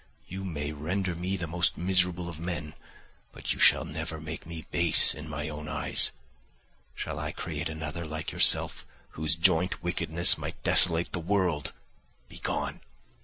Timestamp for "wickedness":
9.83-10.39